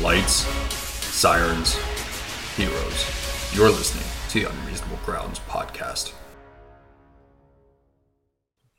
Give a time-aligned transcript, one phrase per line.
[0.00, 0.46] Lights,
[1.14, 1.74] sirens,
[2.56, 3.52] heroes.
[3.54, 6.14] You're listening to the Unreasonable Grounds podcast.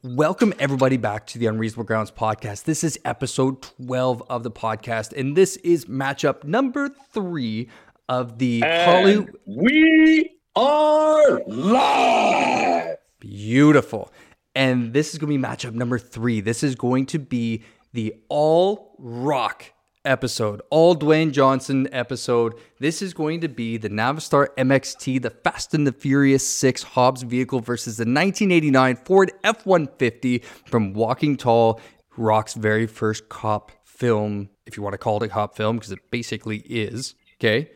[0.02, 2.64] Welcome, everybody, back to the Unreasonable Grounds podcast.
[2.64, 7.70] This is episode 12 of the podcast, and this is matchup number three
[8.10, 9.38] of the Hollywood.
[9.46, 12.98] We are live.
[13.20, 14.12] Beautiful.
[14.56, 16.42] And this is going to be matchup number three.
[16.42, 17.62] This is going to be
[17.94, 19.72] the all rock
[20.06, 22.56] episode, all Dwayne Johnson episode.
[22.80, 27.24] This is going to be the Navistar MXT, the Fast and the Furious 6 Hobbs
[27.24, 31.80] vehicle versus the 1989 Ford F 150 from Walking Tall,
[32.18, 35.92] Rock's very first cop film, if you want to call it a cop film, because
[35.92, 37.16] it basically is.
[37.40, 37.70] Okay.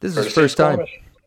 [0.00, 0.80] This is his first time.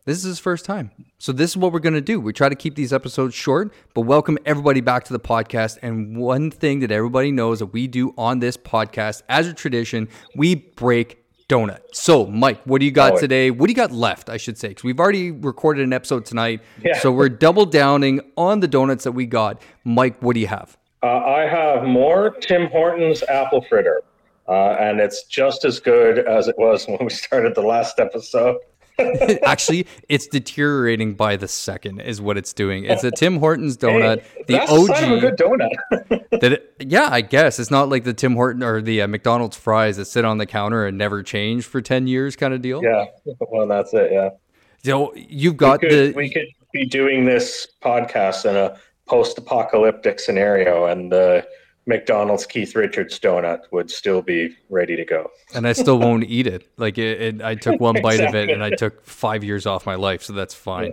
[0.06, 0.90] This is his first time.
[1.16, 2.20] So this is what we're going to do.
[2.20, 5.78] We try to keep these episodes short, but welcome everybody back to the podcast.
[5.80, 10.10] And one thing that everybody knows that we do on this podcast as a tradition,
[10.36, 11.78] we break donut.
[11.94, 13.50] So, Mike, what do you got Oh, today?
[13.50, 14.68] What do you got left, I should say?
[14.68, 16.60] Because we've already recorded an episode tonight.
[16.82, 16.98] Yeah.
[16.98, 19.62] So we're double downing on the donuts that we got.
[19.84, 20.76] Mike, what do you have?
[21.02, 24.02] Uh, I have more Tim Hortons apple fritter,
[24.48, 28.58] uh, and it's just as good as it was when we started the last episode.
[29.44, 32.84] Actually, it's deteriorating by the second, is what it's doing.
[32.84, 34.90] It's a Tim Hortons donut, Hey, the that's OG.
[34.90, 36.30] a good donut.
[36.40, 39.56] that it, yeah, I guess it's not like the Tim Horton or the uh, McDonald's
[39.56, 42.82] fries that sit on the counter and never change for ten years kind of deal.
[42.82, 43.06] yeah,
[43.50, 44.12] well, that's it.
[44.12, 44.30] Yeah,
[44.84, 50.86] So you've got could, the we could be doing this podcast in a post-apocalyptic scenario,
[50.86, 51.46] and the
[51.86, 55.30] McDonald's Keith Richards donut would still be ready to go.
[55.54, 56.66] and I still won't eat it.
[56.76, 59.84] Like it, it, I took one bite of it and I took five years off
[59.86, 60.92] my life, so that's fine.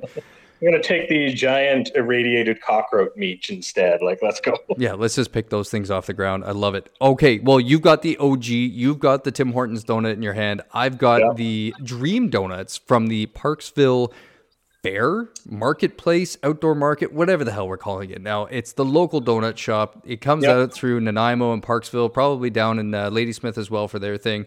[0.63, 4.01] I'm gonna take the giant irradiated cockroach meat instead.
[4.03, 4.55] Like, let's go.
[4.77, 6.43] Yeah, let's just pick those things off the ground.
[6.45, 6.87] I love it.
[7.01, 10.61] Okay, well, you've got the OG, you've got the Tim Hortons donut in your hand.
[10.71, 11.33] I've got Yeah.
[11.35, 14.11] the Dream Donuts from the Parksville
[14.83, 18.45] Fair Marketplace, Outdoor Market, whatever the hell we're calling it now.
[18.45, 20.01] It's the local donut shop.
[20.05, 20.55] It comes Yep.
[20.55, 24.45] out through Nanaimo and Parksville, probably down in uh, Ladysmith as well for their thing.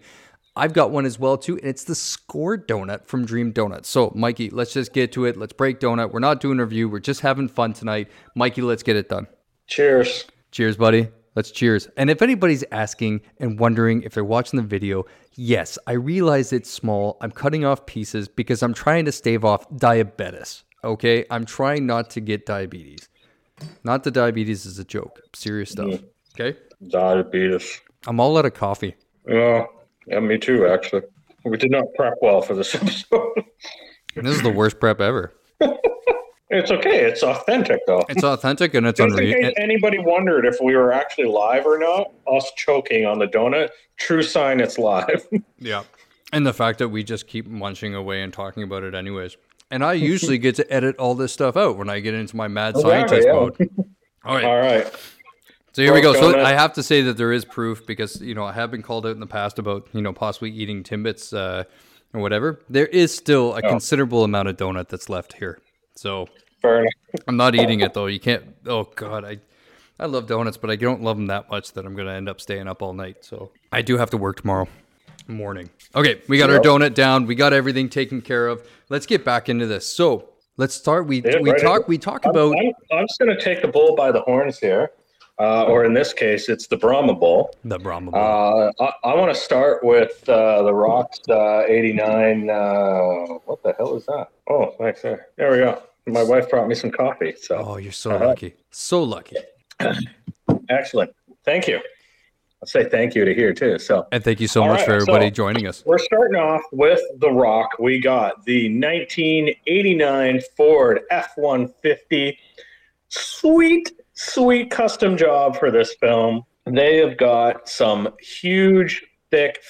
[0.56, 3.88] I've got one as well too, and it's the Score Donut from Dream Donuts.
[3.88, 5.36] So, Mikey, let's just get to it.
[5.36, 6.12] Let's break donut.
[6.12, 6.88] We're not doing a review.
[6.88, 8.08] We're just having fun tonight.
[8.36, 9.26] Mikey, let's get it done.
[9.66, 10.26] Cheers.
[10.52, 11.08] Cheers, buddy.
[11.34, 11.88] Let's cheers.
[11.96, 16.70] And if anybody's asking and wondering if they're watching the video, yes, I realize it's
[16.70, 17.16] small.
[17.20, 20.62] I'm cutting off pieces because I'm trying to stave off diabetes.
[20.84, 21.24] Okay?
[21.30, 23.08] I'm trying not to get diabetes.
[23.82, 25.20] Not the diabetes is a joke.
[25.34, 26.00] Serious stuff.
[26.38, 26.56] Okay?
[26.88, 27.80] Diabetes.
[28.06, 28.94] I'm all out of coffee.
[29.26, 29.64] Yeah,
[30.06, 30.66] yeah, me too.
[30.66, 31.02] Actually,
[31.44, 33.44] we did not prep well for this episode.
[34.14, 35.32] This is the worst prep ever.
[36.54, 37.00] it's okay.
[37.04, 38.04] It's authentic, though.
[38.08, 41.78] It's authentic and it's Just in case anybody wondered if we were actually live or
[41.78, 45.26] not, us choking on the donut, true sign it's live.
[45.58, 45.84] Yeah.
[46.32, 49.36] And the fact that we just keep munching away and talking about it anyways.
[49.70, 52.48] And I usually get to edit all this stuff out when I get into my
[52.48, 53.32] mad scientist yeah.
[53.32, 53.70] mode.
[54.24, 54.44] All right.
[54.44, 54.92] All right.
[55.72, 56.12] So here we go.
[56.12, 58.82] So I have to say that there is proof because you know I have been
[58.82, 61.64] called out in the past about you know possibly eating timbits uh,
[62.12, 62.60] or whatever.
[62.68, 65.58] There is still a considerable amount of donut that's left here.
[65.96, 66.28] So
[66.64, 66.92] Fair enough.
[67.28, 68.06] I'm not eating it though.
[68.06, 68.42] You can't.
[68.66, 69.38] Oh God, I
[70.00, 72.40] I love donuts, but I don't love them that much that I'm gonna end up
[72.40, 73.22] staying up all night.
[73.22, 74.66] So I do have to work tomorrow
[75.28, 75.68] morning.
[75.94, 77.26] Okay, we got our donut down.
[77.26, 78.66] We got everything taken care of.
[78.88, 79.86] Let's get back into this.
[79.86, 81.06] So let's start.
[81.06, 81.60] We Yeah, we right.
[81.60, 84.22] talk we talk I'm, about I'm, I'm just going to take the bull by the
[84.22, 84.90] horns here.
[85.38, 87.52] Uh, or in this case, it's the Brahma Bull.
[87.64, 88.12] the Brahma.
[88.12, 88.20] Bull.
[88.20, 92.48] Uh, I, I want to start with uh, the Rocks uh, 89.
[92.48, 92.54] Uh,
[93.44, 94.28] what the hell is that?
[94.48, 95.02] Oh, thanks.
[95.02, 95.26] There.
[95.36, 95.82] there we go.
[96.06, 97.34] My wife brought me some coffee.
[97.40, 98.26] So oh, you're so uh-huh.
[98.26, 98.54] lucky.
[98.70, 99.36] So lucky.
[100.68, 101.14] excellent.
[101.44, 101.80] Thank you.
[102.62, 103.78] I'll say thank you to here too.
[103.78, 105.82] So And thank you so All much right, for everybody so- joining us.
[105.86, 107.70] we're starting off with The Rock.
[107.78, 112.38] We got the 1989 Ford F 150.
[113.08, 116.42] Sweet, sweet custom job for this film.
[116.66, 119.60] They have got some huge, thick,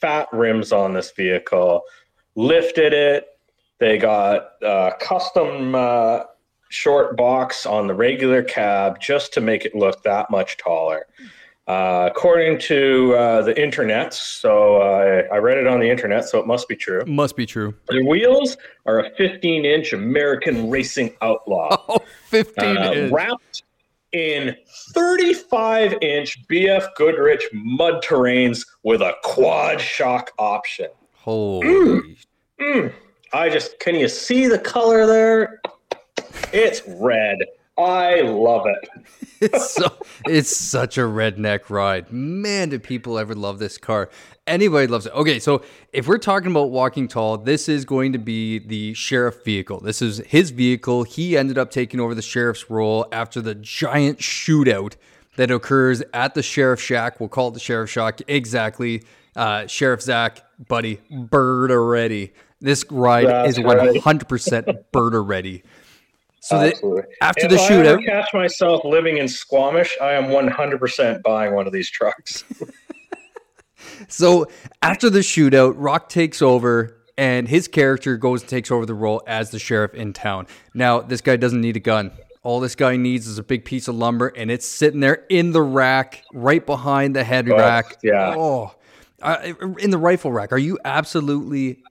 [0.00, 1.82] fat rims on this vehicle,
[2.34, 3.26] lifted it.
[3.78, 6.20] They got uh, custom uh,
[6.68, 11.06] short box on the regular cab just to make it look that much taller.
[11.68, 16.38] Uh, according to uh, the internet, so uh, I read it on the internet, so
[16.38, 17.04] it must be true.
[17.04, 17.74] Must be true.
[17.88, 21.98] The wheels are a 15 inch American Racing Outlaw, Oh,
[22.28, 23.12] 15 uh, inch.
[23.12, 23.64] wrapped
[24.12, 24.56] in
[24.94, 30.88] 35 inch BF Goodrich mud terrains with a quad shock option.
[31.16, 32.16] Holy.
[32.58, 32.92] Mm,
[33.32, 35.60] I just, can you see the color there?
[36.52, 37.38] It's red.
[37.76, 38.88] I love it.
[39.40, 39.94] it's so
[40.26, 42.12] it's such a redneck ride.
[42.12, 44.10] Man, do people ever love this car?
[44.48, 45.12] Anybody loves it.
[45.12, 49.44] Okay, so if we're talking about walking tall, this is going to be the sheriff
[49.44, 49.78] vehicle.
[49.80, 51.04] This is his vehicle.
[51.04, 54.96] He ended up taking over the sheriff's role after the giant shootout
[55.36, 57.20] that occurs at the sheriff shack.
[57.20, 58.20] We'll call it the sheriff shack.
[58.26, 59.04] Exactly.
[59.36, 62.32] Uh, sheriff Zach, buddy, bird already.
[62.60, 65.62] This ride That's is 100% bird ready.
[66.40, 67.02] So the, Absolutely.
[67.20, 71.54] after if the I ever shootout, catch myself living in Squamish, I am 100% buying
[71.54, 72.44] one of these trucks.
[74.08, 74.46] So
[74.82, 79.22] after the shootout, Rock takes over and his character goes and takes over the role
[79.26, 80.46] as the sheriff in town.
[80.74, 82.12] Now, this guy doesn't need a gun.
[82.42, 85.52] All this guy needs is a big piece of lumber and it's sitting there in
[85.52, 87.96] the rack right behind the head rack.
[88.02, 88.34] yeah.
[88.36, 88.74] Oh,
[89.20, 90.52] uh, in the rifle rack.
[90.52, 91.82] Are you absolutely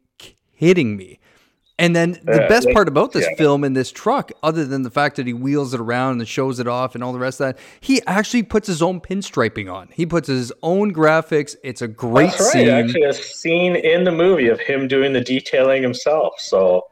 [0.59, 1.19] kidding me?
[1.79, 3.35] And then the Uh, best like- part about this yeah.
[3.37, 6.59] film and this truck, other than the fact that he wheels it around and shows
[6.59, 9.89] it off and all the rest of that, he actually puts his own pinstriping on.
[9.93, 11.55] He puts his own graphics.
[11.63, 12.51] It's a great That's right.
[12.51, 12.69] scene.
[12.69, 16.33] Actually, a scene in the movie of him doing the detailing himself.
[16.39, 16.83] So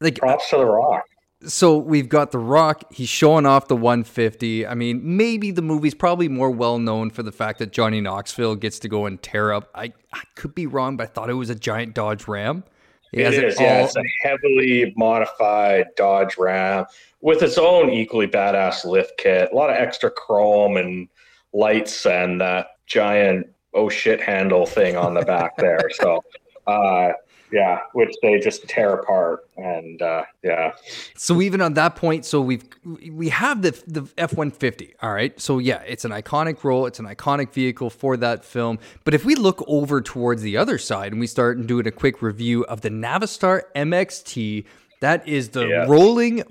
[0.00, 1.04] like props to The Rock.
[1.44, 5.94] so we've got the rock he's showing off the 150 i mean maybe the movie's
[5.94, 9.50] probably more well known for the fact that johnny knoxville gets to go and tear
[9.50, 12.64] up i, I could be wrong but i thought it was a giant dodge ram
[13.12, 13.84] He It has yeah.
[13.84, 16.86] It's a heavily modified Dodge Ram
[17.20, 19.50] with its own equally badass lift kit.
[19.52, 21.08] A lot of extra chrome and
[21.52, 25.90] lights and that giant oh shit handle thing on the back there.
[25.94, 26.22] So,
[26.66, 27.12] uh,
[27.52, 29.46] yeah, which they just tear apart.
[29.56, 30.72] And uh, yeah,
[31.16, 34.94] So even on that point, so we've we have the the F one fifty.
[35.02, 35.38] All right.
[35.40, 36.86] So yeah, it's an iconic role.
[36.86, 38.78] It's an iconic vehicle for that film.
[39.04, 42.22] But if we look over towards the other side and we start doing a quick
[42.22, 44.64] review of the Navistar MXT,
[45.00, 45.88] that is the Yes.
[45.88, 46.42] rolling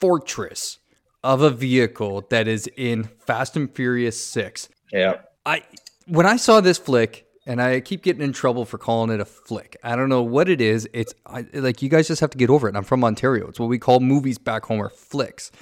[0.00, 0.78] fortress
[1.24, 4.68] of a vehicle that is in Fast and Furious six.
[4.92, 5.14] yeah.
[5.44, 5.62] I
[6.08, 9.24] when I saw this flick, and I keep getting in trouble for calling it a
[9.24, 9.76] flick.
[9.82, 10.88] I don't know what it is.
[10.92, 12.74] It's I, like you guys just have to get over it.
[12.74, 13.46] I'm from Ontario.
[13.48, 15.52] It's what we call movies back home are flicks.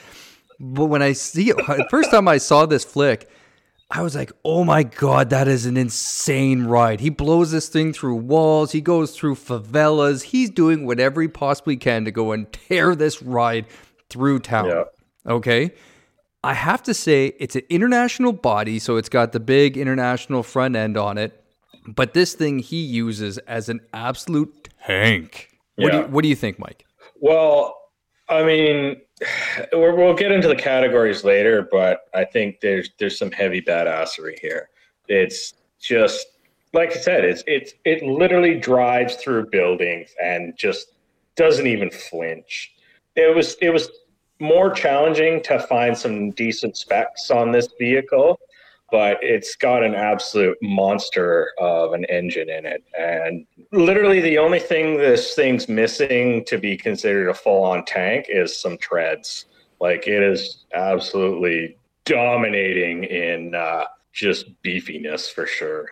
[0.59, 3.29] But when I see it, the first time I saw this flick,
[3.91, 7.93] I was like, "Oh my god, that is an insane ride!" He blows this thing
[7.93, 8.73] through walls.
[8.73, 10.23] He goes through favelas.
[10.23, 13.67] He's doing whatever he possibly can to go and tear this ride
[14.09, 14.67] through town.
[14.67, 14.85] Yeah.
[15.27, 15.73] Okay.
[16.43, 20.77] I have to say it's an international body, so it's got the big international front
[20.77, 21.44] end on it.
[21.87, 25.59] But this thing he uses as an absolute tank.
[25.77, 26.87] What, do you, what do you think, Mike?
[27.21, 27.77] Well,
[28.29, 28.97] I mean,
[29.73, 34.39] we're, we'll get into the categories later, but I think there's there's some heavy badassery
[34.39, 34.71] here.
[35.09, 36.27] It's just
[36.73, 40.93] like I said, it's it's it literally drives through buildings and just
[41.37, 42.75] doesn't even flinch.
[43.17, 43.91] It was it was
[44.41, 48.41] more challenging to find some decent specs on this vehicle,
[48.95, 52.85] but it's got an absolute monster of an engine in it.
[52.97, 58.57] And literally the only thing this thing's missing to be considered a full-on tank is
[58.57, 59.47] some treads.
[59.81, 65.89] Like it is absolutely dominating in uh, just beefiness for sure.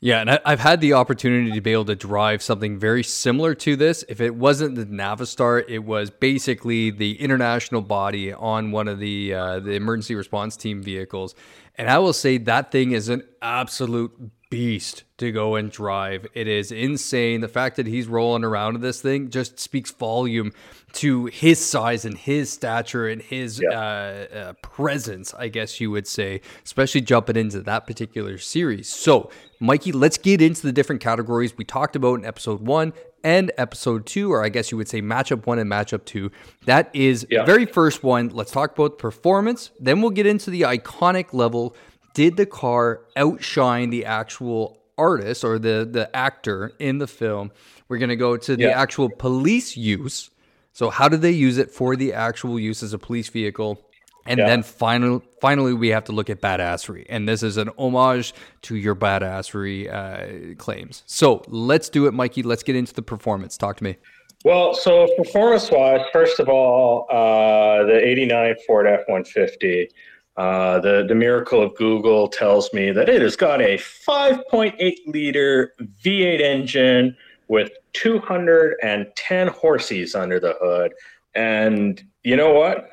[0.00, 3.54] Yeah, and I, I've had the opportunity to be able to drive something very similar
[3.54, 4.04] to this.
[4.06, 9.32] If it wasn't the Navistar, it was basically the international body on one of the
[9.32, 11.34] uh, the emergency response team vehicles,
[11.76, 14.12] and I will say that thing is an absolute
[14.50, 16.26] beast to go and drive.
[16.34, 17.40] It is insane.
[17.40, 20.52] The fact that he's rolling around in this thing just speaks volume
[20.92, 23.70] to his size and his stature and his Yeah.
[23.76, 28.88] uh, uh, presence, I guess you would say, especially jumping into that particular series.
[28.88, 32.92] So, Mikey, let's get into the different categories we talked about in episode one
[33.24, 36.30] and episode two, or I guess you would say matchup one and matchup two.
[36.66, 37.44] That is Yeah.
[37.44, 38.28] very first one.
[38.28, 39.70] Let's talk about performance.
[39.80, 41.74] Then we'll get into the iconic level.
[42.14, 47.50] Did the car outshine the actual artist or the the actor in the film?
[47.88, 48.80] We're gonna go to the Yeah.
[48.80, 50.30] actual police use.
[50.72, 53.80] So how do they use it for the actual use as a police vehicle?
[54.26, 54.46] And Yeah.
[54.46, 57.04] then final, finally, we have to look at badassery.
[57.08, 61.02] And this is an homage to your badassery uh, claims.
[61.06, 62.42] So let's do it, Mikey.
[62.42, 63.56] Let's get into the performance.
[63.56, 63.96] Talk to me.
[64.44, 69.88] Well, so performance wise, first of all, uh, the 89 Ford F 150,
[70.36, 75.72] uh, the, the miracle of Google tells me that it has got a 5.8 liter
[76.04, 77.16] V8 engine
[77.48, 80.92] with 210 horses under the hood.
[81.34, 82.88] And you know what?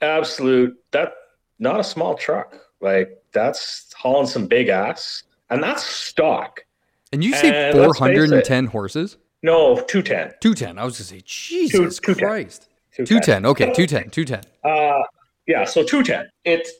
[0.00, 1.12] Absolute, that
[1.58, 2.56] not a small truck.
[2.80, 5.22] Like that's hauling some big ass.
[5.50, 6.64] And that's stock.
[7.12, 9.16] And you say And 410 horses?
[9.42, 10.34] No, 210.
[10.40, 10.78] 210.
[10.78, 12.28] I was to say, Jesus Two- 210.
[12.28, 12.68] Christ.
[12.96, 13.46] 210.
[13.46, 14.10] Okay, 210.
[14.10, 14.42] 210.
[14.64, 15.02] Uh,
[15.46, 16.28] Yeah, so 210.
[16.44, 16.72] It's,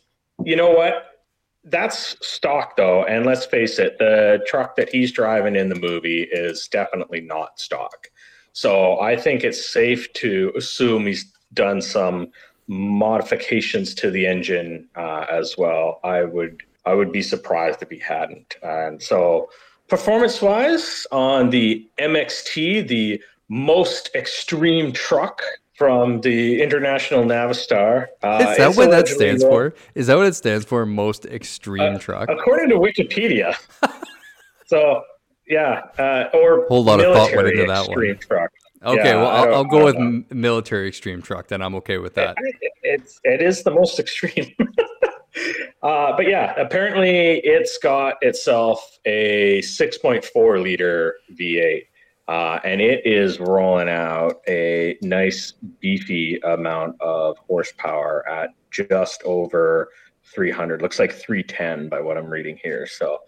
[0.45, 1.23] you know what?
[1.65, 3.05] That's stock though.
[3.05, 7.59] And let's face it, the truck that he's driving in the movie is definitely not
[7.61, 8.09] stock.
[8.53, 12.29] So I think it's safe to assume he's done some
[12.69, 16.01] modifications to the engine uh, as well.
[16.05, 18.57] I would I would be surprised if he hadn't.
[18.63, 19.51] And so
[19.89, 25.43] performance wise on the MXT, the most extreme truck
[25.75, 28.07] from the International Navistar.
[28.23, 29.75] Uh, Is that what that stands for?
[29.95, 30.87] Is that what it stands for?
[30.87, 32.29] Most extreme uh, truck?
[32.31, 33.55] According to Wikipedia.
[34.67, 35.03] so,
[35.47, 38.19] yeah, uh, or whole lot of thought went into that one.
[38.19, 38.51] Truck.
[38.83, 40.23] Okay, yeah, well, I'll, I'll go with know.
[40.31, 41.49] military extreme truck.
[41.49, 42.37] Then I'm okay with that.
[42.39, 44.53] It, it's it is the most extreme.
[45.83, 51.83] uh, but yeah, apparently it's got itself a 6.4 liter V8.
[52.29, 59.91] Uh, and it is rolling out a nice beefy amount of horsepower at just over
[60.35, 63.19] 300 looks like 310 by what i'm reading here so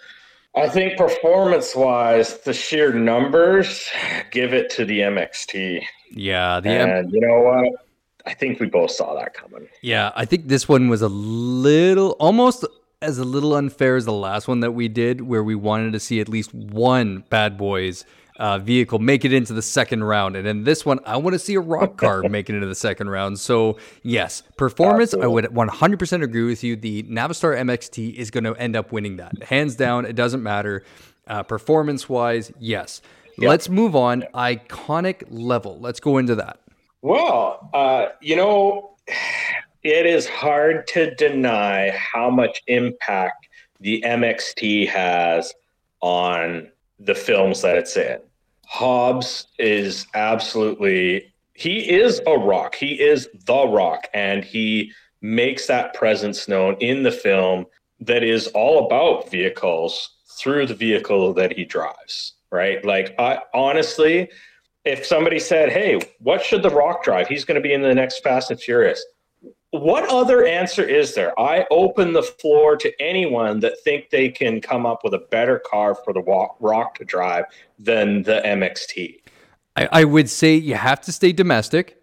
[0.55, 3.89] i think performance wise the sheer numbers
[4.31, 7.85] give it to the mxt yeah the and M- you know what?
[8.27, 9.69] I think we both saw that coming.
[9.81, 12.67] Yeah i think this one was a little almost
[13.01, 16.01] as a little unfair as the last one that we did where we wanted to
[16.01, 18.05] see at least one bad boys
[18.39, 20.37] uh, vehicle make it into the second round.
[20.37, 22.75] And in this one, I want to see a rock car make it into the
[22.75, 23.39] second round.
[23.41, 26.77] So, yes, performance, I would 100% agree with you.
[26.77, 29.43] The Navistar MXT is going to end up winning that.
[29.43, 30.85] Hands down, it doesn't matter.
[31.27, 33.03] Uh, performance wise, yes.
[33.39, 33.49] Yep.
[33.49, 34.25] Let's move on.
[34.35, 35.79] Iconic level.
[35.81, 36.59] Let's go into that.
[37.03, 38.97] Well, uh, you know,
[39.83, 43.49] it is hard to deny how much impact
[43.81, 45.55] the MXT has
[46.01, 46.69] on
[46.99, 48.19] the films that it's in.
[48.69, 52.75] Hobbs is absolutely he is a rock.
[52.75, 57.65] He is the rock and he makes that presence known in the film
[57.99, 62.85] that is all about vehicles through the vehicle that he drives, right?
[62.85, 64.29] Like I honestly
[64.85, 67.27] if somebody said, "Hey, what should the rock drive?
[67.27, 69.05] He's going to be in the next Fast and Furious."
[69.71, 71.39] What other answer is there?
[71.39, 75.59] I open the floor to anyone that think they can come up with a better
[75.59, 76.23] car for the
[76.61, 77.45] Rock to drive
[77.79, 79.21] than the MXT.
[79.77, 81.97] I, I would say you have to stay domestic.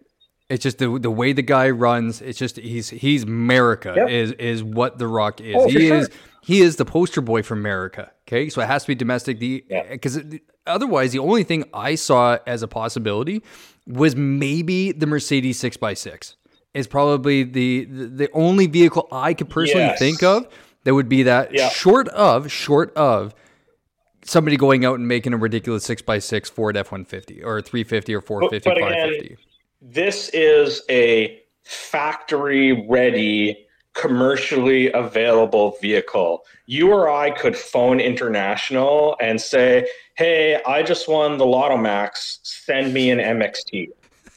[0.47, 2.21] It's just the the way the guy runs.
[2.21, 4.09] It's just he's he's America yep.
[4.09, 5.55] is is what the Rock is.
[5.57, 6.09] Oh, he is
[6.43, 8.11] he is the poster boy for America.
[8.27, 9.39] Okay, so it has to be domestic.
[9.39, 10.37] The because yeah.
[10.67, 13.41] otherwise, the only thing I saw as a possibility
[13.87, 16.35] was maybe the Mercedes six x six
[16.75, 19.97] is probably the the only vehicle I could personally yes.
[19.97, 20.47] think of
[20.83, 21.69] that would be that yeah.
[21.69, 23.33] short of short of
[24.23, 27.61] somebody going out and making a ridiculous six x six Ford F one fifty or
[27.61, 29.37] three fifty or four fifty five fifty.
[29.81, 36.43] This is a factory ready, commercially available vehicle.
[36.65, 42.39] You or I could phone international and say, "Hey, I just won the Lotto Max.
[42.43, 43.89] Send me an MXT,"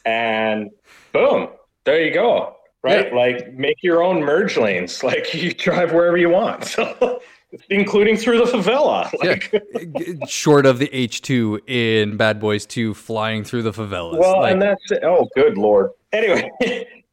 [0.05, 0.69] and
[1.11, 1.49] boom,
[1.89, 2.55] there you go.
[2.81, 3.07] Right?
[3.07, 3.15] Yeah.
[3.15, 5.03] Like make your own merge lanes.
[5.09, 6.65] Like you drive wherever you want.
[6.65, 7.21] So
[7.69, 9.11] including through the favela.
[9.23, 10.25] Like, yeah.
[10.27, 14.19] Short of the H2 in Bad Boys 2 flying through the favelas.
[14.19, 15.03] Well, like, and that's it.
[15.03, 15.91] Oh, good lord.
[16.13, 16.51] Anyway,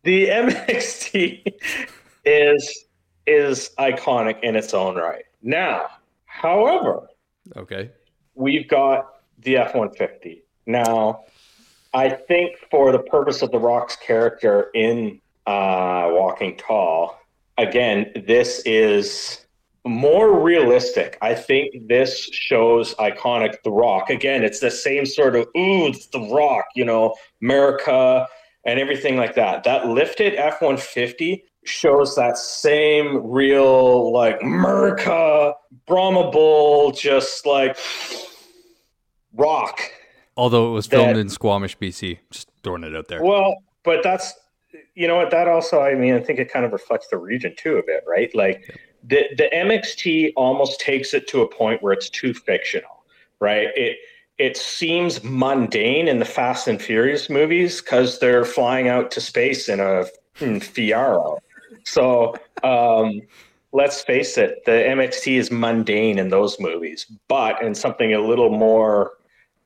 [0.04, 1.54] the MXT
[2.24, 2.84] is
[3.26, 5.24] is iconic in its own right.
[5.42, 5.86] Now,
[6.26, 7.08] however,
[7.56, 7.90] okay.
[8.34, 10.42] We've got the F150.
[10.66, 11.24] Now,
[11.94, 17.18] I think for the purpose of the Rock's character in uh, Walking Tall,
[17.58, 19.46] again, this is
[19.86, 21.16] more realistic.
[21.22, 24.10] I think this shows iconic The Rock.
[24.10, 28.26] Again, it's the same sort of ooh, it's The Rock, you know, America
[28.64, 29.62] and everything like that.
[29.64, 35.54] That lifted F one fifty shows that same real like America,
[35.86, 37.78] Brahma Bull, just like
[39.34, 39.80] rock
[40.36, 43.22] Although it was filmed that, in Squamish, BC, just throwing it out there.
[43.22, 44.34] Well, but that's
[44.94, 47.54] you know what that also I mean I think it kind of reflects the region
[47.56, 48.34] too a bit, right?
[48.34, 53.04] Like the the MXT almost takes it to a point where it's too fictional,
[53.40, 53.68] right?
[53.74, 53.98] It
[54.38, 59.68] it seems mundane in the Fast and Furious movies because they're flying out to space
[59.68, 60.06] in a
[60.40, 61.38] in Fiero.
[61.84, 63.22] So um,
[63.72, 68.50] let's face it, the MXT is mundane in those movies, but in something a little
[68.50, 69.12] more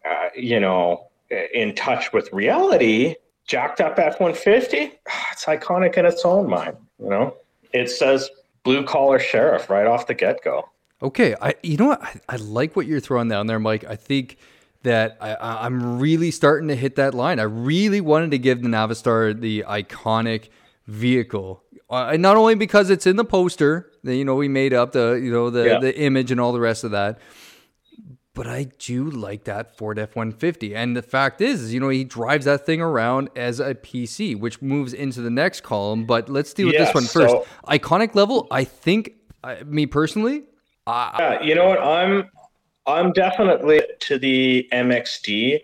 [0.09, 1.07] uh, you know,
[1.55, 3.15] in touch with reality,
[3.47, 4.77] jacked up F 150,
[5.33, 6.77] it's iconic in its own mind.
[6.99, 7.37] You know,
[7.73, 8.31] it says
[8.63, 10.69] blue collar sheriff right off the get go.
[11.03, 11.35] Okay.
[11.41, 12.03] I, you know what?
[12.03, 13.85] I, I, like what you're throwing down there, Mike.
[13.85, 14.37] I think
[14.83, 17.39] that I, I'm really starting to hit that line.
[17.41, 20.49] I really wanted to give the Navistar the iconic
[20.87, 24.93] vehicle Uh, not only because it's in the poster, that you know we made up
[24.93, 25.79] the you know the Yeah.
[25.81, 27.19] the image and all the rest of that,
[28.35, 30.75] but I do like that Ford F one fifty.
[30.75, 34.63] And the fact is, you know, he drives that thing around as a PC, which
[34.63, 36.05] moves into the next column.
[36.07, 37.31] But let's deal with Yeah, this one first.
[37.35, 40.45] so- Iconic level, I think, I, me personally,
[40.87, 41.81] I, Yeah, you know what?
[41.83, 42.31] I'm
[42.87, 45.61] I'm definitely to the MXT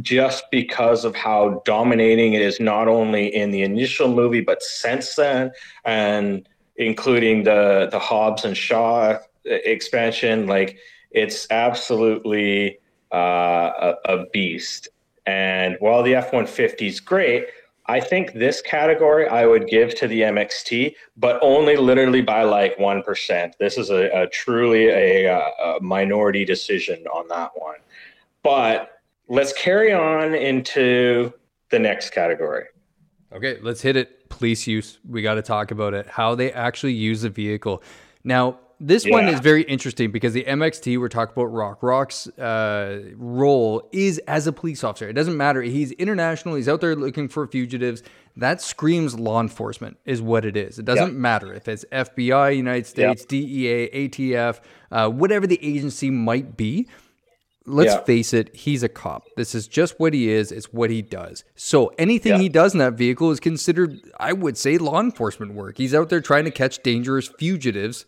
[0.00, 5.16] just because of how dominating it is not only in the initial movie but since
[5.16, 5.50] then
[5.84, 10.78] and including the the Hobbs and Shaw expansion like
[11.14, 12.78] it's absolutely
[13.12, 14.88] uh, a, a beast
[15.26, 17.46] and while the F150 is great
[17.86, 22.76] I think this category I would give to the MXT, but only literally by like
[22.78, 23.52] 1%.
[23.58, 27.76] This is a, a truly a, a minority decision on that one.
[28.42, 31.32] But let's carry on into
[31.70, 32.66] the next category.
[33.32, 34.28] Okay, let's hit it.
[34.28, 34.98] Police use.
[35.08, 36.06] We got to talk about it.
[36.06, 37.82] How they actually use the vehicle.
[38.22, 41.82] Now, this one is very interesting because the MXT, we're talking about Rock.
[41.82, 45.08] Rock's uh, role is as a police officer.
[45.08, 45.62] It doesn't matter.
[45.62, 46.56] He's international.
[46.56, 48.02] He's out there looking for fugitives.
[48.36, 50.78] That screams law enforcement, is what it is.
[50.78, 51.18] It doesn't Yeah.
[51.18, 54.60] matter if it's FBI, United States, DEA, ATF,
[54.90, 56.88] uh, whatever the agency might be
[57.64, 58.00] let's Yeah.
[58.02, 59.22] face it, he's a cop.
[59.36, 61.44] This is just what he is, it's what he does.
[61.54, 62.38] So anything Yeah.
[62.38, 65.78] he does in that vehicle is considered, I would say, law enforcement work.
[65.78, 68.04] He's out there trying to catch dangerous fugitives.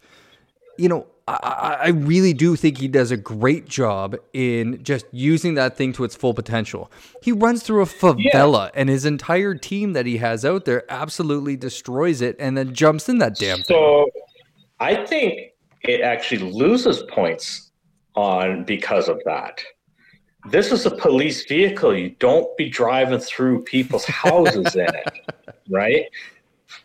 [0.79, 5.07] You know, I, I I really do think he does a great job in just
[5.13, 6.91] using that thing to its full potential.
[7.23, 11.57] He runs through a favela, and his entire team that he has out there absolutely
[11.57, 13.65] destroys it and then jumps in that damn thing.
[13.67, 14.11] So
[14.81, 15.53] I think
[15.83, 17.71] it actually loses points
[18.15, 19.63] on because of that.
[20.51, 21.97] This is a police vehicle.
[21.97, 25.37] You don't be driving through people's houses in it,
[25.71, 26.05] right?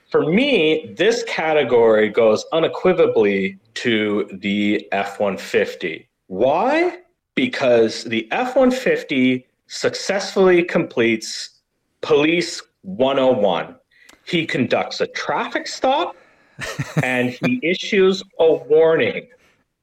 [0.09, 6.09] For me, this category goes unequivocally to the F 150.
[6.25, 6.97] Why?
[7.35, 11.61] Because the F 150 successfully completes
[12.01, 13.75] Police 101.
[14.25, 16.15] He conducts a traffic stop
[17.03, 19.27] and he issues a warning.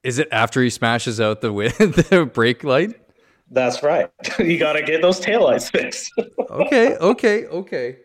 [0.03, 3.01] Is it after he smashes out the, wi- the brake light?
[3.49, 4.11] That's right.
[4.41, 6.13] you got to get those taillights fixed.
[6.51, 7.99] Okay, okay, okay.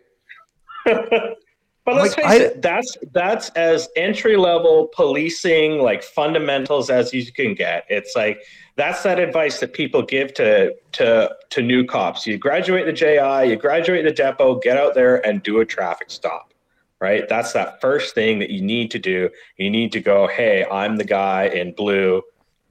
[1.84, 7.14] But let's Like, face I- it, that's that's as entry level policing, like fundamentals as
[7.14, 7.86] you can get.
[7.90, 8.44] It's like
[8.76, 12.28] that's that advice that people give to to to new cops.
[12.28, 16.12] You graduate the JI, you graduate the depot, get out there and do a traffic
[16.12, 16.54] stop.
[17.00, 17.28] Right?
[17.28, 19.32] That's that first thing that you need to do.
[19.58, 22.22] You need to go, hey, I'm the guy in blue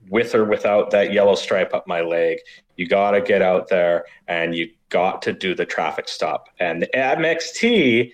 [0.09, 2.37] with or without that yellow stripe up my leg.
[2.77, 6.47] You got to get out there and you got to do the traffic stop.
[6.61, 8.13] And the MXT,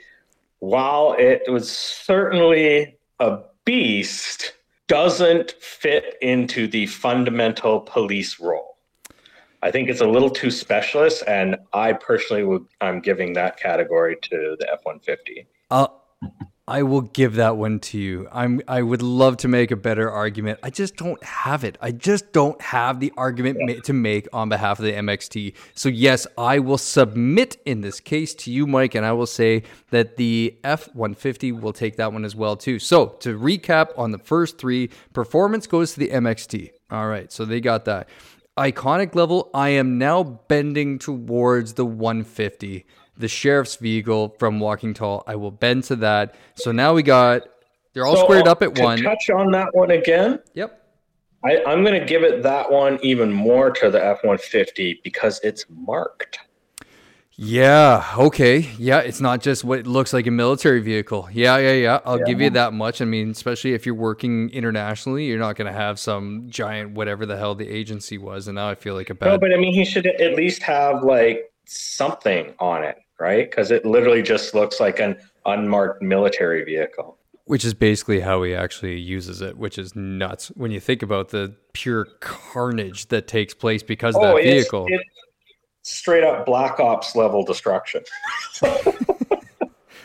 [0.59, 4.53] while it was certainly a beast,
[4.87, 8.77] doesn't fit into the fundamental police role.
[9.61, 14.17] I think it's a little too specialist, and I personally would I'm giving that category
[14.21, 15.47] to the F one fifty.
[15.71, 15.87] Uh,
[16.69, 18.27] I will give that one to you.
[18.29, 18.61] I'm.
[18.67, 20.59] I would love to make a better argument.
[20.61, 21.77] I just don't have it.
[21.81, 25.53] I just don't have the argument ma- to make on behalf of the MXT.
[25.75, 29.63] So yes, I will submit in this case to you, Mike, and I will say
[29.91, 32.79] that the F150 will take that one as well too.
[32.79, 36.71] So to recap on the first three, performance goes to the MXT.
[36.91, 38.09] All right, so they got that.
[38.57, 42.85] Iconic level, I am now bending towards the 150
[43.17, 45.23] the sheriff's vehicle from Walking Tall.
[45.27, 46.35] I will bend to that.
[46.55, 47.43] So now we got
[47.93, 49.01] they're all So, squared uh, up at to one.
[49.01, 50.39] Touch on that one again.
[50.53, 50.83] Yep.
[51.43, 54.99] I, I'm going to give it that one even more to the F one fifty
[55.03, 56.39] because it's marked.
[57.39, 58.03] Yeah.
[58.17, 58.67] Okay.
[58.79, 58.99] Yeah.
[58.99, 61.29] It's not just what looks like a military vehicle.
[61.31, 61.57] Yeah.
[61.57, 61.73] Yeah.
[61.73, 61.99] Yeah.
[62.03, 62.99] I'll give you that much.
[62.99, 67.27] I mean, especially if you're working internationally, you're not going to have some giant whatever
[67.27, 68.47] the hell the agency was.
[68.47, 69.27] And now I feel like a bad.
[69.27, 73.47] No, but I mean, he should at least have like something on it, right?
[73.49, 77.19] Because it literally just looks like an unmarked military vehicle.
[77.45, 81.29] which is basically how he actually uses it, which is nuts when you think about
[81.29, 84.85] the pure carnage that takes place because of that Oh, it's, vehicle.
[84.89, 85.03] it's
[85.87, 88.03] straight up Black Ops level destruction.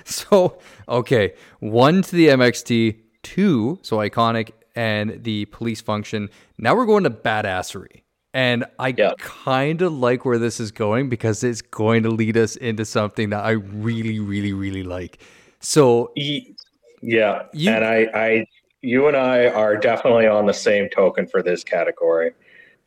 [0.04, 6.28] So, okay, one to the MXT, two, so iconic, and the police function.
[6.58, 8.02] Now we're going to badassery.
[8.34, 9.12] And I Yeah.
[9.18, 13.30] kind of like where this is going because it's going to lead us into something
[13.30, 15.22] that I really, really, really like.
[15.60, 18.46] So, Yeah, You- and I, I,
[18.80, 22.32] you and I are definitely on the same token for this category.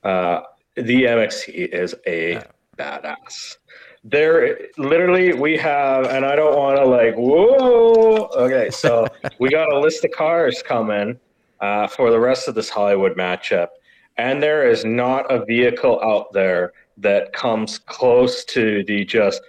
[0.04, 0.42] Uh,
[0.76, 2.42] the MXT is a
[2.78, 3.58] badass.
[4.04, 8.28] there literally we have and i don't want to like whoa.
[8.36, 9.08] Okay so
[9.40, 11.20] we got a list of cars coming
[11.62, 13.70] uh, for the rest of this hollywood matchup.
[14.18, 19.42] And there is not a vehicle out there that comes close to the just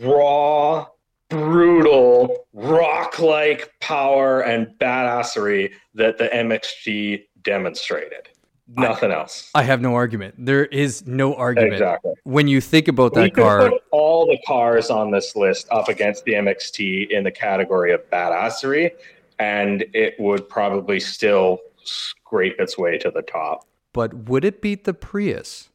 [0.00, 0.86] raw
[1.28, 8.28] brutal rock like power and badassery that the mxt demonstrated
[8.76, 9.50] Nothing else.
[9.54, 10.34] I have no argument.
[10.38, 11.72] There is no argument.
[11.72, 12.12] Exactly.
[12.24, 15.88] When you think about that could car, put all the cars on this list up
[15.88, 18.90] against the MXT in the category of badassery,
[19.38, 23.66] and it would probably still scrape its way to the top.
[23.94, 25.70] but would it beat the Prius?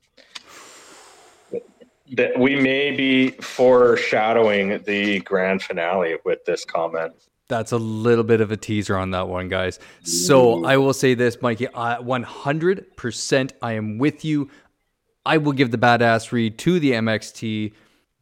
[2.12, 7.14] That we may be foreshadowing the grand finale with this comment.
[7.54, 9.80] That's a little bit of a teaser on that one, guys.
[10.02, 14.50] So I will say this, Mikey, I, 100% I am with you.
[15.24, 17.74] I will give the badass badassery to the MXT,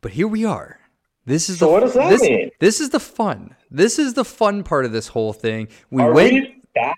[0.02, 0.82] but here we are.
[1.26, 2.52] This is So the, what does that this, mean?
[2.60, 3.56] This is the fun.
[3.70, 5.70] This is the fun part of this whole thing.
[5.91, 6.34] We Are went.
[6.34, 6.98] we back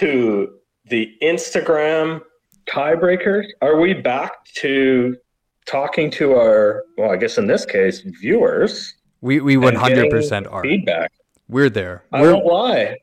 [0.00, 0.52] to
[0.90, 2.20] the Instagram
[2.68, 3.46] tiebreakers?
[3.62, 5.16] Are we back to
[5.64, 8.92] talking to our, well, I guess in this case, viewers?
[9.22, 10.62] We we 100% are.
[10.62, 11.12] feedback.
[11.48, 12.04] We're there.
[12.12, 12.98] I We're, won't lie.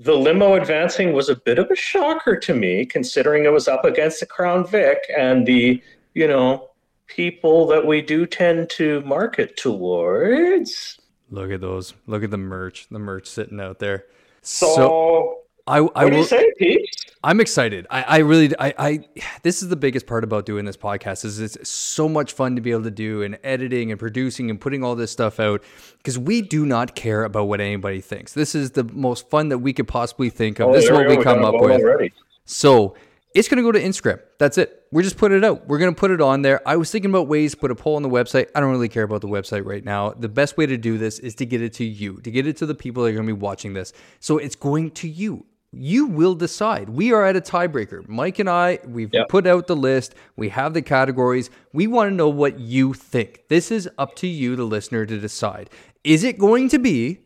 [0.00, 3.84] The limo advancing was a bit of a shocker to me, considering it was up
[3.84, 5.80] against the Crown Vic and the,
[6.14, 6.70] you know,
[7.06, 10.98] people that we do tend to market towards.
[11.30, 11.94] look at those.
[12.06, 12.88] Look at the merch.
[12.90, 14.06] The merch sitting out there.
[14.42, 16.16] So, So I I what do will.
[16.18, 17.03] you say, Pete?
[17.24, 17.86] I'm excited.
[17.88, 19.08] I, I really, I, I,
[19.42, 22.60] this is the biggest part about doing this podcast is it's so much fun to
[22.60, 25.64] be able to do and editing and producing and putting all this stuff out
[25.96, 28.34] because we do not care about what anybody thinks.
[28.34, 30.68] This is the most fun that we could possibly think of.
[30.68, 31.80] Oh, this is what we we come up with.
[31.80, 32.12] already.
[32.44, 32.94] So
[33.34, 34.20] it's going to go to Instagram.
[34.38, 34.86] That's it.
[34.92, 35.66] We're just putting it out.
[35.66, 36.60] We're going to put it on there.
[36.68, 38.48] I was thinking about ways to put a poll on the website.
[38.54, 40.10] I don't really care about the website right now.
[40.10, 42.58] The best way to do this is to get it to you, to get it
[42.58, 43.94] to the people that are going to be watching this.
[44.20, 45.46] So it's going to you.
[45.76, 46.88] You will decide.
[46.88, 48.06] We are at a tiebreaker.
[48.08, 49.28] Mike and I, we've Yep.
[49.28, 50.14] put out the list.
[50.36, 51.50] We have the categories.
[51.72, 53.42] We want to know what you think.
[53.48, 55.70] This is up to you, the listener, to decide.
[56.04, 57.20] Is it going to be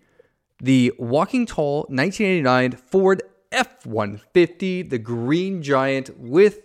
[0.63, 6.61] the Walking Tall 1989 Ford F 150, the Green Giant with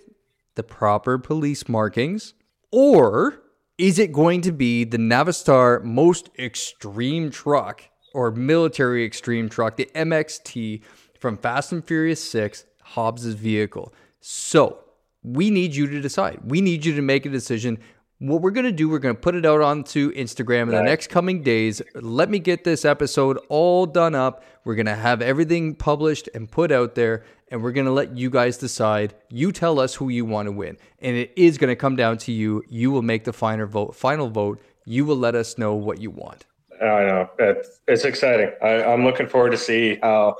[0.56, 2.34] the proper police markings?
[2.72, 3.41] Or
[3.78, 9.89] is it going to be the Navistar most extreme truck or military extreme truck, the
[9.96, 10.82] MXT
[11.24, 13.94] from Fast and Furious 6, Hobbs's vehicle?
[14.20, 14.80] So
[15.24, 16.42] we need you to decide.
[16.44, 17.80] We need you to make a decision.
[18.20, 20.84] What we're going to do, we're going to put it out onto Instagram in the
[20.84, 21.82] next coming days.
[21.96, 24.44] Let me get this episode all done up.
[24.66, 28.18] We're going to have everything published and put out there, and we're going to let
[28.18, 29.16] you guys decide.
[29.30, 30.76] You tell us who you want to win.
[31.00, 32.64] And it is going to come down to you.
[32.68, 33.96] You will make the final vote.
[33.96, 34.62] Final vote.
[34.84, 36.44] You will let us know what you want.
[36.82, 38.52] I know it's, it's exciting.
[38.62, 40.36] I, I'm looking forward to see how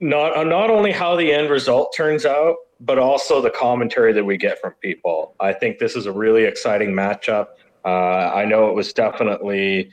[0.00, 4.24] not uh, not only how the end result turns out, but also the commentary that
[4.24, 5.34] we get from people.
[5.40, 7.48] I think this is a really exciting matchup.
[7.84, 9.90] Uh, I know it was definitely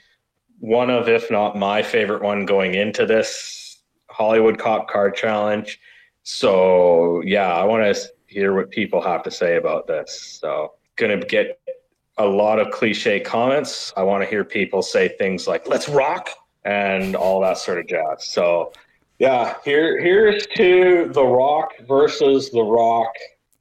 [0.60, 5.80] one of, if not my favorite one going into this Hollywood Cop Car Challenge.
[6.24, 10.40] So yeah, I want to hear what people have to say about this.
[10.42, 11.60] So gonna get
[12.18, 13.94] a lot of cliche comments.
[13.96, 16.30] I want to hear people say things like "Let's rock"
[16.66, 18.28] and all that sort of jazz.
[18.28, 18.74] So,
[19.20, 23.12] yeah, here here's to the Rock versus the Rock.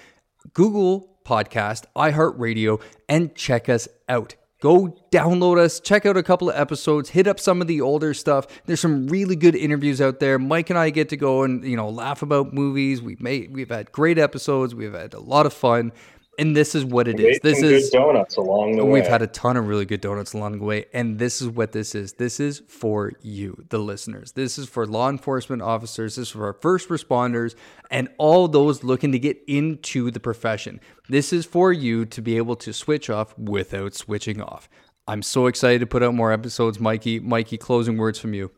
[0.55, 4.35] Google Podcast, iHeartRadio, and check us out.
[4.61, 8.13] Go download us, check out a couple of episodes, hit up some of the older
[8.13, 8.47] stuff.
[8.67, 10.39] There's some really good interviews out there.
[10.39, 13.01] Mike and I get to go and you know laugh about movies.
[13.01, 14.75] We've made we've had great episodes.
[14.75, 15.93] We've had a lot of fun.
[16.41, 17.41] And this is what it We is.
[17.43, 18.93] This is good donuts along the way.
[18.93, 21.73] We've had a ton of really good donuts along the way, and this is what
[21.73, 22.15] this is.
[22.15, 24.33] This is for you, the listeners.
[24.33, 26.17] This is for law enforcement officers.
[26.17, 27.57] This is for our first responders
[27.91, 30.81] and all those looking to get into the profession.
[31.11, 34.71] This is for you to be able to switch off without switching off.
[35.07, 37.21] I'm so excited to put out more episodes, Mikey.
[37.21, 38.51] Mikey, closing words from you.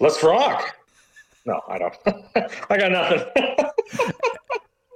[0.00, 0.74] Let's rock.
[1.44, 1.94] No, I don't.
[2.70, 4.08] I got nothing.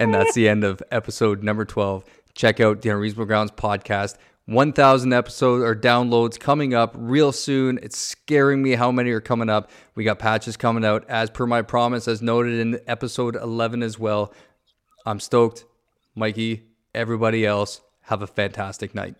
[0.01, 2.03] And that's the end of episode number 12.
[2.33, 4.17] Check out the Unreasonable Grounds podcast.
[4.47, 7.77] 1,000 episodes or downloads coming up real soon.
[7.83, 9.69] It's scaring me how many are coming up.
[9.93, 13.99] We got patches coming out as per my promise, as noted in episode 11 as
[13.99, 14.33] well.
[15.05, 15.65] I'm stoked.
[16.15, 16.63] Mikey,
[16.95, 19.13] everybody else, have a fantastic night.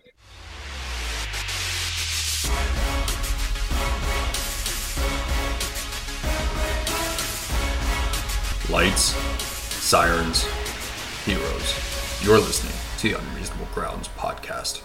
[8.67, 9.15] Lights,
[9.84, 10.48] sirens,
[11.26, 12.24] heroes.
[12.24, 14.82] You're listening to the Unreasonable Grounds podcast.